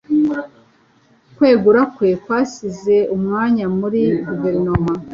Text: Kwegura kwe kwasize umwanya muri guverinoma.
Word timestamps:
Kwegura 1.35 1.81
kwe 1.95 2.09
kwasize 2.23 2.95
umwanya 3.15 3.65
muri 3.79 4.01
guverinoma. 4.27 4.93